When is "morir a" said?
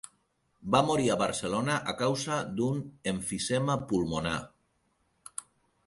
0.87-1.17